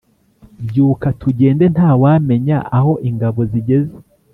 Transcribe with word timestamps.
byuka 0.67 1.07
tugende 1.21 1.65
ntawamenya 1.73 2.57
aho 2.77 2.91
ingabo 3.09 3.39
zigeze 3.51 3.95